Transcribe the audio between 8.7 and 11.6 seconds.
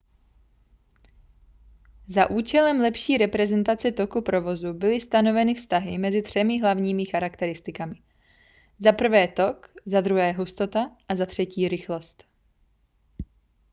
1 tok 2 hustota a 3